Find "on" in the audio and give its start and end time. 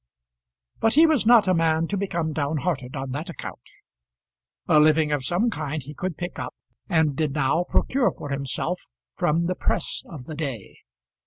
2.95-3.11